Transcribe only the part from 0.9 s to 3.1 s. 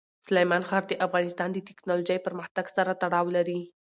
افغانستان د تکنالوژۍ پرمختګ سره